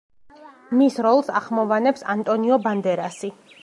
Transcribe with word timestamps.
მის 0.79 0.97
როლს 1.07 1.31
ახმოვანებს 1.43 2.07
ანტონიო 2.17 2.63
ბანდერასი. 2.69 3.37